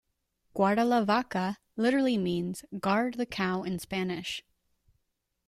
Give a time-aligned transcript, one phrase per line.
[0.55, 4.43] "Guardalavaca" literally means "guard the cow" in Spanish.